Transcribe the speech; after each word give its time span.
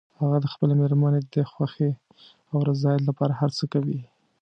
هغه 0.19 0.37
د 0.41 0.45
خپلې 0.53 0.73
مېرمنې 0.81 1.19
د 1.33 1.35
خوښې 1.51 1.91
او 2.51 2.57
رضایت 2.69 3.01
لپاره 3.09 3.33
هر 3.39 3.49
څه 3.57 3.63
کوي 3.73 3.99